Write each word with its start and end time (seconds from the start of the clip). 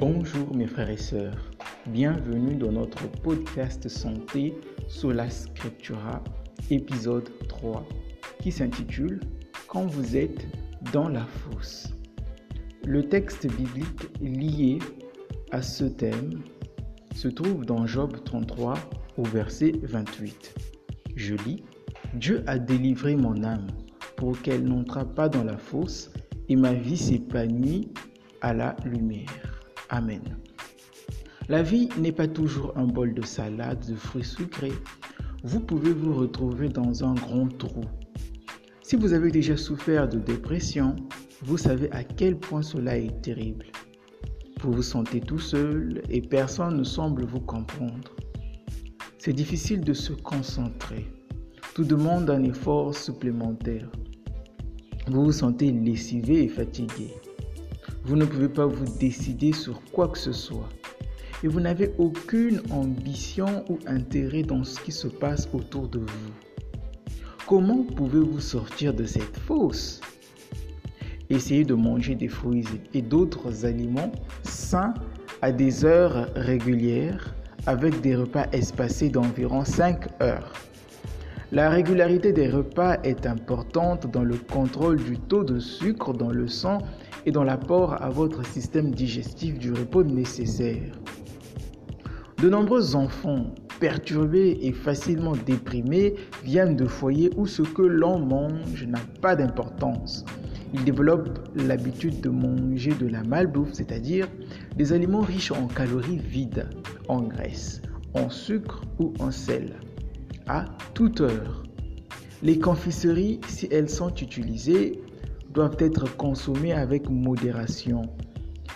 Bonjour 0.00 0.54
mes 0.56 0.66
frères 0.66 0.88
et 0.88 0.96
sœurs, 0.96 1.50
bienvenue 1.88 2.54
dans 2.54 2.72
notre 2.72 3.06
podcast 3.20 3.86
santé 3.86 4.54
Sola 4.88 5.28
Scriptura, 5.28 6.24
épisode 6.70 7.28
3, 7.48 7.86
qui 8.40 8.50
s'intitule 8.50 9.20
Quand 9.68 9.84
vous 9.84 10.16
êtes 10.16 10.46
dans 10.94 11.10
la 11.10 11.26
fosse. 11.26 11.92
Le 12.86 13.10
texte 13.10 13.46
biblique 13.46 14.08
lié 14.22 14.78
à 15.50 15.60
ce 15.60 15.84
thème 15.84 16.40
se 17.14 17.28
trouve 17.28 17.66
dans 17.66 17.86
Job 17.86 18.24
33 18.24 18.78
au 19.18 19.24
verset 19.24 19.72
28. 19.82 20.54
Je 21.14 21.34
lis 21.44 21.62
Dieu 22.14 22.42
a 22.46 22.58
délivré 22.58 23.16
mon 23.16 23.44
âme 23.44 23.66
pour 24.16 24.40
qu'elle 24.40 24.64
n'entre 24.64 25.04
pas 25.04 25.28
dans 25.28 25.44
la 25.44 25.58
fosse 25.58 26.10
et 26.48 26.56
ma 26.56 26.72
vie 26.72 26.96
s'épanouit 26.96 27.92
à 28.40 28.54
la 28.54 28.74
lumière. 28.86 29.49
Amen. 29.90 30.22
La 31.48 31.62
vie 31.62 31.88
n'est 31.98 32.12
pas 32.12 32.28
toujours 32.28 32.72
un 32.76 32.86
bol 32.86 33.12
de 33.12 33.22
salade, 33.26 33.84
de 33.88 33.96
fruits 33.96 34.24
sucrés. 34.24 34.72
Vous 35.42 35.58
pouvez 35.58 35.92
vous 35.92 36.14
retrouver 36.14 36.68
dans 36.68 37.04
un 37.04 37.14
grand 37.14 37.48
trou. 37.58 37.82
Si 38.82 38.94
vous 38.94 39.12
avez 39.12 39.32
déjà 39.32 39.56
souffert 39.56 40.08
de 40.08 40.18
dépression, 40.18 40.94
vous 41.42 41.58
savez 41.58 41.90
à 41.90 42.04
quel 42.04 42.38
point 42.38 42.62
cela 42.62 42.96
est 42.96 43.20
terrible. 43.20 43.66
Vous 44.60 44.72
vous 44.72 44.82
sentez 44.82 45.20
tout 45.20 45.40
seul 45.40 46.02
et 46.08 46.20
personne 46.20 46.76
ne 46.76 46.84
semble 46.84 47.24
vous 47.24 47.40
comprendre. 47.40 48.14
C'est 49.18 49.32
difficile 49.32 49.80
de 49.80 49.92
se 49.92 50.12
concentrer. 50.12 51.06
Tout 51.74 51.84
demande 51.84 52.30
un 52.30 52.44
effort 52.44 52.94
supplémentaire. 52.94 53.90
Vous 55.08 55.24
vous 55.24 55.32
sentez 55.32 55.72
lessivé 55.72 56.44
et 56.44 56.48
fatigué. 56.48 57.10
Vous 58.04 58.16
ne 58.16 58.24
pouvez 58.24 58.48
pas 58.48 58.66
vous 58.66 58.86
décider 58.98 59.52
sur 59.52 59.80
quoi 59.92 60.08
que 60.08 60.18
ce 60.18 60.32
soit. 60.32 60.68
Et 61.42 61.48
vous 61.48 61.60
n'avez 61.60 61.92
aucune 61.98 62.60
ambition 62.70 63.64
ou 63.68 63.78
intérêt 63.86 64.42
dans 64.42 64.64
ce 64.64 64.80
qui 64.80 64.92
se 64.92 65.06
passe 65.06 65.48
autour 65.52 65.88
de 65.88 65.98
vous. 65.98 66.32
Comment 67.46 67.84
pouvez-vous 67.84 68.40
sortir 68.40 68.94
de 68.94 69.04
cette 69.04 69.36
fosse? 69.36 70.00
Essayez 71.28 71.64
de 71.64 71.74
manger 71.74 72.14
des 72.14 72.28
fruits 72.28 72.64
et 72.94 73.02
d'autres 73.02 73.64
aliments 73.64 74.12
sains 74.42 74.94
à 75.42 75.52
des 75.52 75.84
heures 75.84 76.28
régulières 76.34 77.34
avec 77.66 78.00
des 78.00 78.16
repas 78.16 78.46
espacés 78.52 79.10
d'environ 79.10 79.64
5 79.64 80.22
heures. 80.22 80.52
La 81.52 81.68
régularité 81.68 82.32
des 82.32 82.48
repas 82.48 82.98
est 83.02 83.26
importante 83.26 84.10
dans 84.10 84.22
le 84.22 84.36
contrôle 84.36 85.02
du 85.02 85.18
taux 85.18 85.44
de 85.44 85.58
sucre 85.58 86.12
dans 86.12 86.30
le 86.30 86.46
sang 86.46 86.78
et 87.26 87.32
dans 87.32 87.44
l'apport 87.44 88.02
à 88.02 88.08
votre 88.08 88.44
système 88.46 88.92
digestif 88.92 89.58
du 89.58 89.72
repos 89.72 90.02
nécessaire. 90.02 90.92
De 92.38 92.48
nombreux 92.48 92.96
enfants 92.96 93.54
perturbés 93.80 94.58
et 94.62 94.72
facilement 94.72 95.34
déprimés 95.46 96.14
viennent 96.44 96.76
de 96.76 96.86
foyers 96.86 97.30
où 97.36 97.46
ce 97.46 97.62
que 97.62 97.82
l'on 97.82 98.18
mange 98.18 98.86
n'a 98.86 99.00
pas 99.20 99.36
d'importance. 99.36 100.24
Ils 100.72 100.84
développent 100.84 101.40
l'habitude 101.54 102.20
de 102.20 102.28
manger 102.28 102.92
de 102.92 103.08
la 103.08 103.22
malbouffe, 103.24 103.72
c'est-à-dire 103.72 104.28
des 104.76 104.92
aliments 104.92 105.22
riches 105.22 105.50
en 105.50 105.66
calories 105.66 106.18
vides, 106.18 106.68
en 107.08 107.22
graisse, 107.22 107.82
en 108.14 108.30
sucre 108.30 108.82
ou 108.98 109.12
en 109.18 109.30
sel 109.30 109.74
à 110.46 110.64
toute 110.94 111.20
heure. 111.20 111.64
Les 112.42 112.58
confiseries, 112.58 113.40
si 113.48 113.68
elles 113.70 113.90
sont 113.90 114.14
utilisées, 114.14 115.00
doivent 115.50 115.76
être 115.78 116.16
consommées 116.16 116.72
avec 116.72 117.08
modération. 117.08 118.02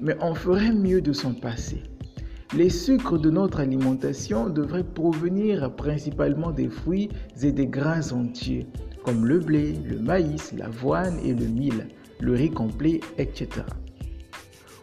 Mais 0.00 0.16
on 0.20 0.34
ferait 0.34 0.72
mieux 0.72 1.00
de 1.00 1.12
s'en 1.12 1.34
passer. 1.34 1.82
Les 2.56 2.70
sucres 2.70 3.18
de 3.18 3.30
notre 3.30 3.60
alimentation 3.60 4.48
devraient 4.48 4.84
provenir 4.84 5.74
principalement 5.76 6.50
des 6.50 6.68
fruits 6.68 7.10
et 7.42 7.52
des 7.52 7.66
grains 7.66 8.12
entiers, 8.12 8.66
comme 9.04 9.26
le 9.26 9.38
blé, 9.38 9.74
le 9.84 9.98
maïs, 9.98 10.52
l'avoine 10.56 11.18
et 11.24 11.34
le 11.34 11.46
mil, 11.46 11.88
le 12.20 12.32
riz 12.32 12.50
complet, 12.50 13.00
etc. 13.18 13.48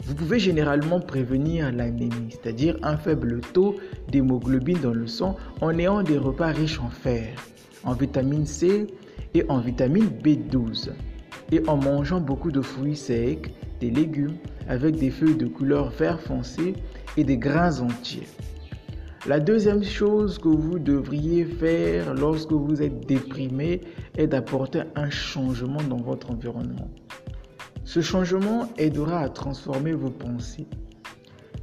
Vous 0.05 0.13
pouvez 0.13 0.37
généralement 0.37 0.99
prévenir 0.99 1.71
l'anémie, 1.71 2.29
c'est-à-dire 2.29 2.77
un 2.83 2.97
faible 2.97 3.41
taux 3.53 3.75
d'hémoglobine 4.11 4.79
dans 4.79 4.93
le 4.93 5.07
sang 5.07 5.35
en 5.61 5.75
ayant 5.79 6.03
des 6.03 6.19
repas 6.19 6.51
riches 6.51 6.79
en 6.79 6.91
fer, 6.91 7.29
en 7.83 7.93
vitamine 7.93 8.45
C 8.45 8.85
et 9.33 9.43
en 9.49 9.59
vitamine 9.59 10.09
B12, 10.23 10.91
et 11.51 11.61
en 11.67 11.77
mangeant 11.77 12.19
beaucoup 12.19 12.51
de 12.51 12.61
fruits 12.61 12.95
secs, 12.95 13.53
des 13.79 13.91
légumes 13.91 14.37
avec 14.67 14.97
des 14.97 15.11
feuilles 15.11 15.37
de 15.37 15.47
couleur 15.47 15.89
vert 15.89 16.19
foncé 16.19 16.73
et 17.17 17.23
des 17.23 17.37
grains 17.37 17.79
entiers. 17.81 18.27
La 19.27 19.39
deuxième 19.39 19.83
chose 19.83 20.37
que 20.37 20.49
vous 20.49 20.77
devriez 20.77 21.45
faire 21.45 22.13
lorsque 22.13 22.51
vous 22.51 22.83
êtes 22.83 23.07
déprimé 23.07 23.81
est 24.17 24.27
d'apporter 24.27 24.83
un 24.95 25.09
changement 25.09 25.81
dans 25.89 25.97
votre 25.97 26.29
environnement. 26.29 26.89
Ce 27.85 28.01
changement 28.01 28.69
aidera 28.77 29.19
à 29.21 29.29
transformer 29.29 29.93
vos 29.93 30.11
pensées. 30.11 30.67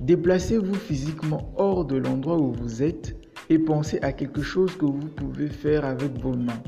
Déplacez-vous 0.00 0.75
physiquement 0.75 1.53
hors 1.56 1.84
de 1.84 1.97
l'endroit 1.97 2.37
où 2.37 2.53
vous 2.53 2.82
êtes 2.82 3.16
et 3.49 3.59
pensez 3.59 4.00
à 4.03 4.12
quelque 4.12 4.43
chose 4.43 4.75
que 4.76 4.84
vous 4.84 5.09
pouvez 5.09 5.49
faire 5.49 5.84
avec 5.84 6.19
vos 6.19 6.34
mains. 6.34 6.62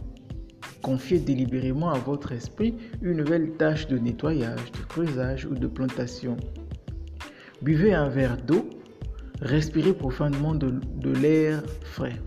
Confiez 0.84 1.18
délibérément 1.18 1.88
à 1.88 1.98
votre 1.98 2.32
esprit 2.32 2.74
une 3.00 3.16
nouvelle 3.16 3.52
tâche 3.52 3.88
de 3.88 3.96
nettoyage, 3.96 4.70
de 4.70 4.84
creusage 4.86 5.46
ou 5.46 5.54
de 5.54 5.66
plantation. 5.66 6.36
Buvez 7.62 7.94
un 7.94 8.10
verre 8.10 8.36
d'eau, 8.36 8.68
respirez 9.40 9.94
profondément 9.94 10.54
de, 10.54 11.10
l'air 11.10 11.62
frais. 11.84 12.20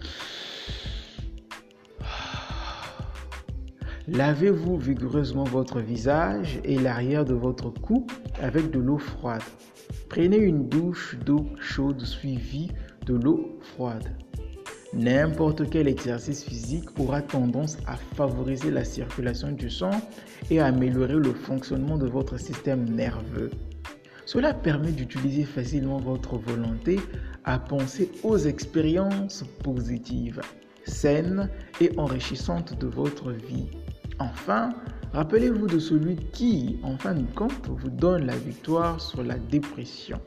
Lavez-vous 4.07 4.79
vigoureusement 4.79 5.43
votre 5.43 5.79
visage 5.79 6.59
et 6.63 6.79
l'arrière 6.79 7.25
de 7.25 7.35
votre 7.35 7.69
cou 7.69 8.07
avec 8.41 8.71
de 8.71 8.79
l'eau 8.79 8.97
froide. 8.97 9.43
Prenez 10.09 10.37
une 10.37 10.67
douche 10.67 11.15
d'eau 11.23 11.45
chaude 11.59 12.01
suivie 12.01 12.71
de 13.05 13.13
l'eau 13.13 13.59
froide. 13.61 14.09
N'importe 14.97 15.69
quel 15.69 15.87
exercice 15.87 16.43
physique 16.43 16.89
aura 16.99 17.21
tendance 17.21 17.77
à 17.85 17.97
favoriser 18.15 18.71
la 18.71 18.83
circulation 18.83 19.51
du 19.51 19.69
sang 19.69 19.91
et 20.49 20.59
à 20.59 20.65
améliorer 20.65 21.13
le 21.13 21.33
fonctionnement 21.33 21.97
de 21.97 22.07
votre 22.07 22.39
système 22.39 22.83
nerveux. 22.89 23.51
Cela 24.25 24.55
permet 24.55 24.91
d'utiliser 24.91 25.43
facilement 25.43 25.99
votre 25.99 26.37
volonté 26.37 26.99
à 27.43 27.59
penser 27.59 28.11
aux 28.23 28.39
expériences 28.39 29.45
positives, 29.63 30.41
saines 30.85 31.47
et 31.79 31.91
enrichissantes 31.97 32.79
de 32.79 32.87
votre 32.87 33.31
vie. 33.31 33.69
Enfin, 34.17 34.73
rappelez-vous 35.13 35.67
de 35.67 35.77
celui 35.77 36.15
qui, 36.33 36.79
en 36.81 36.97
fin 36.97 37.13
de 37.13 37.31
compte, 37.35 37.67
vous 37.67 37.91
donne 37.91 38.25
la 38.25 38.35
victoire 38.35 38.99
sur 38.99 39.21
la 39.21 39.37
dépression. 39.37 40.19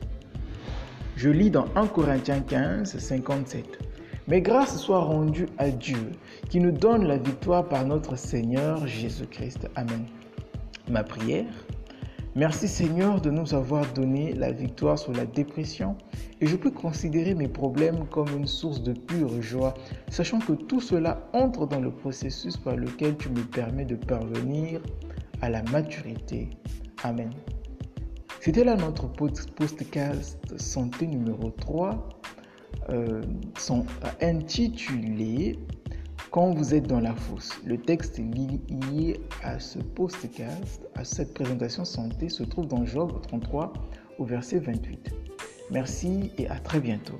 Je 1.16 1.28
lis 1.28 1.50
dans 1.50 1.66
1 1.75 1.88
Corinthiens 1.88 2.41
15, 2.41 2.97
57. 2.97 3.90
Mais 4.30 4.41
grâce 4.41 4.78
soit 4.78 5.00
rendue 5.00 5.48
à 5.58 5.70
Dieu 5.70 6.12
qui 6.48 6.60
nous 6.60 6.70
donne 6.70 7.04
la 7.04 7.16
victoire 7.16 7.68
par 7.68 7.84
notre 7.84 8.14
Seigneur 8.14 8.86
Jésus-Christ. 8.86 9.68
Amen. 9.74 10.06
Ma 10.88 11.02
prière 11.02 11.52
Merci 12.36 12.68
Seigneur 12.68 13.20
de 13.20 13.28
nous 13.28 13.54
avoir 13.54 13.92
donné 13.92 14.32
la 14.34 14.52
victoire 14.52 15.00
sur 15.00 15.12
la 15.12 15.26
dépression 15.26 15.96
et 16.41 16.46
je 16.46 16.54
peux 16.54 16.70
considérer 16.70 17.34
mes 17.34 17.48
problèmes 17.48 18.06
comme 18.06 18.28
une 18.28 18.46
source 18.46 18.84
de 18.84 18.92
pure 18.92 19.42
joie, 19.42 19.74
sachant 20.08 20.38
que 20.38 20.52
tout 20.52 20.80
cela 20.80 21.28
entre 21.32 21.66
dans 21.66 21.80
le 21.80 21.91
processus 21.91 22.56
par 22.56 22.76
lequel 22.76 23.16
tu 23.16 23.30
me 23.30 23.42
permets 23.42 23.84
de 23.84 23.97
parvenir 23.97 24.80
à 25.42 25.50
la 25.50 25.65
maturité. 25.72 26.50
Amen. 27.03 27.30
C'était 28.41 28.62
là 28.62 28.76
notre 28.76 29.09
podcast 29.09 30.38
santé 30.56 31.09
numéro 31.09 31.50
3, 31.50 32.20
euh, 32.89 33.22
intitulé 34.21 35.59
quand 36.31 36.55
vous 36.55 36.75
êtes 36.75 36.87
dans 36.87 37.01
la 37.01 37.15
fosse, 37.15 37.61
le 37.65 37.77
texte 37.77 38.19
lié 38.19 39.21
à 39.43 39.59
ce 39.59 39.81
podcast, 39.81 40.81
à 40.95 41.05
cette 41.05 41.34
présentation 41.34 41.84
santé, 41.84 42.28
se 42.28 42.45
trouve 42.45 42.69
dans 42.69 42.84
Job 42.87 43.21
33 43.22 43.72
au 44.19 44.25
verset 44.25 44.61
28. 44.61 45.13
Merci 45.72 46.31
et 46.39 46.49
à 46.49 46.59
très 46.61 46.81
bientôt. 46.81 47.19